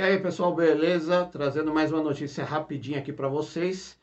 [0.00, 1.26] E aí, pessoal, beleza?
[1.26, 4.00] Trazendo mais uma notícia rapidinha aqui para vocês.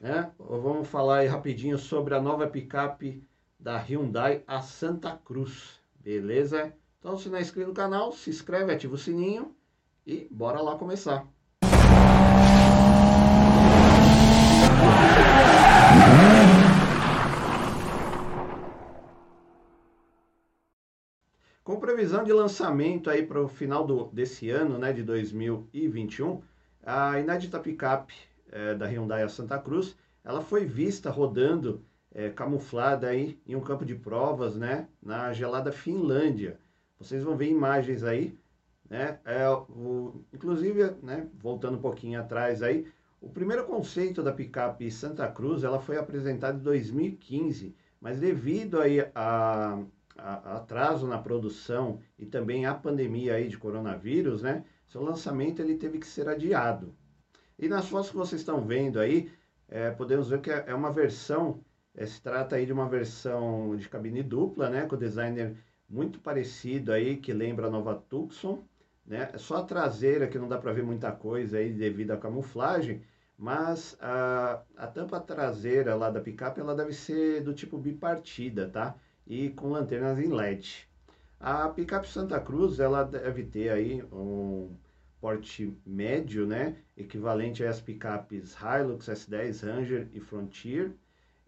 [0.00, 0.32] Né?
[0.38, 3.22] Vamos falar aí rapidinho sobre a nova picape
[3.60, 5.78] da Hyundai, a Santa Cruz.
[6.00, 6.72] Beleza?
[6.98, 9.54] Então, se não é inscrito no canal, se inscreve, ativa o sininho
[10.06, 11.28] e bora lá começar.
[21.66, 26.40] Com previsão de lançamento aí para o final do, desse ano, né, de 2021,
[26.80, 28.14] a inédita picape
[28.52, 31.84] é, da Hyundai Santa Cruz, ela foi vista rodando
[32.14, 36.56] é, camuflada aí em um campo de provas, né, na gelada Finlândia.
[37.00, 38.38] Vocês vão ver imagens aí,
[38.88, 42.86] né, é, o, inclusive, né, voltando um pouquinho atrás aí,
[43.20, 49.00] o primeiro conceito da picape Santa Cruz, ela foi apresentada em 2015, mas devido aí
[49.16, 49.82] a
[50.18, 54.64] atraso na produção e também a pandemia aí de coronavírus, né?
[54.88, 56.94] Seu lançamento ele teve que ser adiado.
[57.58, 59.30] E nas fotos que vocês estão vendo aí,
[59.68, 61.60] é, podemos ver que é, é uma versão,
[61.94, 64.86] é, se trata aí de uma versão de cabine dupla, né?
[64.86, 65.56] Com designer
[65.88, 68.64] muito parecido aí, que lembra a nova Tucson,
[69.04, 69.30] né?
[69.32, 73.02] É só a traseira que não dá para ver muita coisa aí devido à camuflagem,
[73.38, 78.96] mas a, a tampa traseira lá da picape, ela deve ser do tipo bipartida, tá?
[79.26, 80.88] E com lanternas em LED.
[81.40, 84.70] A picape Santa Cruz, ela deve ter aí um
[85.20, 90.92] porte médio, né, equivalente às picapes Hilux, S10, Ranger e Frontier,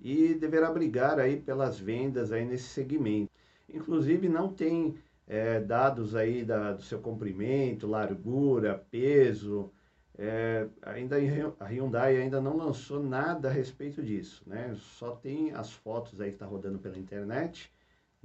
[0.00, 3.30] e deverá brigar aí pelas vendas aí nesse segmento.
[3.68, 4.96] Inclusive não tem
[5.26, 9.70] é, dados aí da, do seu comprimento, largura, peso,
[10.18, 11.16] é, ainda
[11.60, 14.74] a Hyundai ainda não lançou nada a respeito disso, né?
[14.76, 17.70] Só tem as fotos aí que está rodando pela internet,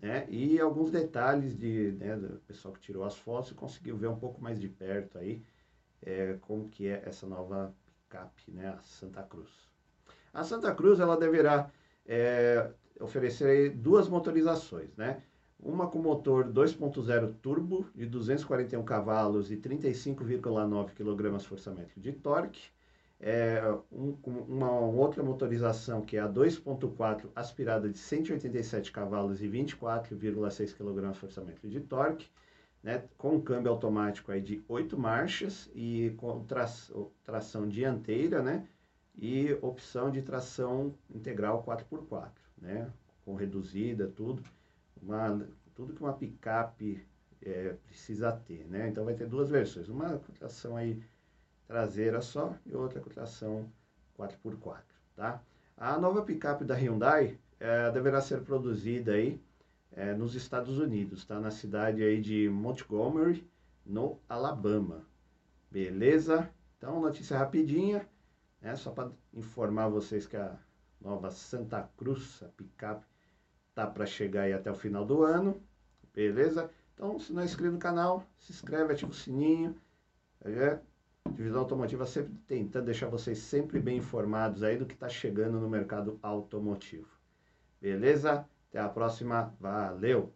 [0.02, 0.26] né?
[0.30, 4.16] E alguns detalhes de, né, do pessoal que tirou as fotos e conseguiu ver um
[4.16, 5.44] pouco mais de perto aí
[6.02, 8.70] é, como que é essa nova picape, né?
[8.70, 9.50] A Santa Cruz.
[10.34, 11.70] A Santa Cruz ela deverá
[12.06, 15.22] é, oferecer duas motorizações, né?
[15.62, 22.70] Uma com motor 2.0 turbo de 241 cavalos e 35,9 kgfm de torque,
[23.20, 23.62] é,
[23.92, 31.70] um, uma outra motorização que é a 2.4 aspirada de 187 cavalos e 24,6 kgfm
[31.70, 32.28] de torque,
[32.82, 36.44] né, com câmbio automático aí de 8 marchas e com
[37.24, 38.68] tração dianteira, né,
[39.16, 42.90] e opção de tração integral 4x4, né,
[43.24, 44.42] com reduzida, tudo
[45.02, 47.06] uma, tudo que uma picape
[47.42, 48.90] é, precisa ter, né?
[48.90, 51.02] Então vai ter duas versões, uma tração aí
[51.68, 53.72] traseira só e outra com tração
[54.18, 54.82] 4x4,
[55.16, 55.42] tá?
[55.78, 59.42] A nova picape da Hyundai é, deverá ser produzida aí
[59.92, 61.40] é, nos Estados Unidos, tá?
[61.40, 63.50] Na cidade aí de Montgomery,
[63.86, 65.06] no Alabama.
[65.70, 66.50] Beleza?
[66.78, 68.08] Então, notícia rapidinha,
[68.62, 68.76] né?
[68.76, 70.58] Só para informar vocês que a
[71.00, 73.06] nova Santa Cruz, a picape,
[73.74, 75.62] tá para chegar aí até o final do ano,
[76.14, 76.70] beleza?
[76.94, 79.76] Então, se não é inscrito no canal, se inscreve, ativa o sininho.
[80.44, 80.80] É,
[81.32, 85.70] Divisão Automotiva sempre tentando deixar vocês sempre bem informados aí do que está chegando no
[85.70, 87.10] mercado automotivo.
[87.80, 88.48] Beleza?
[88.70, 89.54] Até a próxima.
[89.60, 90.34] Valeu!